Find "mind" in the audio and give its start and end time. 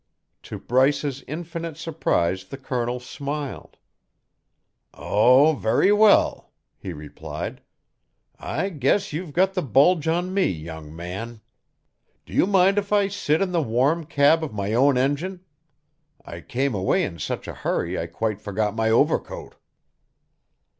12.47-12.79